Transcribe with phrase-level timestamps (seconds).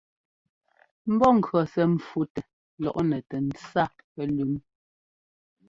[1.13, 2.41] Mbɔ́ŋkʉɔ́ sɛ́ ḿpfútɛ
[2.83, 4.51] lɔ́ꞌnɛ tɛ ńtsa pɛlʉ́m.